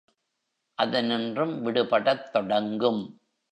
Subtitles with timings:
[0.77, 3.01] அதனின்றும் விடுபடத் தொடங்கும்.